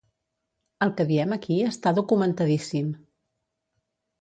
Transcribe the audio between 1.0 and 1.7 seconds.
que diem aquí